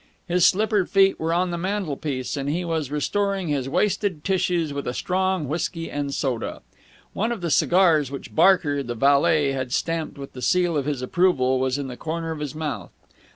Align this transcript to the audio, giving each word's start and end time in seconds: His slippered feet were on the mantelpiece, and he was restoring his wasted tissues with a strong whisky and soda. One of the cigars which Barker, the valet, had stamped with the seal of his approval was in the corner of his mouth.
His 0.27 0.47
slippered 0.47 0.89
feet 0.89 1.19
were 1.19 1.31
on 1.31 1.51
the 1.51 1.59
mantelpiece, 1.59 2.35
and 2.35 2.49
he 2.49 2.65
was 2.65 2.89
restoring 2.89 3.49
his 3.49 3.69
wasted 3.69 4.23
tissues 4.23 4.73
with 4.73 4.87
a 4.87 4.95
strong 4.95 5.47
whisky 5.47 5.91
and 5.91 6.11
soda. 6.11 6.63
One 7.13 7.31
of 7.31 7.41
the 7.41 7.51
cigars 7.51 8.09
which 8.09 8.33
Barker, 8.33 8.81
the 8.81 8.95
valet, 8.95 9.51
had 9.51 9.71
stamped 9.71 10.17
with 10.17 10.33
the 10.33 10.41
seal 10.41 10.75
of 10.75 10.85
his 10.85 11.03
approval 11.03 11.59
was 11.59 11.77
in 11.77 11.85
the 11.85 11.97
corner 11.97 12.31
of 12.31 12.39
his 12.39 12.55
mouth. 12.55 12.89